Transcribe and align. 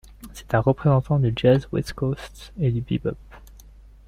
C'est 0.33 0.55
un 0.55 0.61
représentant 0.61 1.19
du 1.19 1.31
Jazz 1.35 1.67
West 1.71 1.93
Coast 1.93 2.53
et 2.59 2.71
du 2.71 2.81
bebop. 2.81 3.15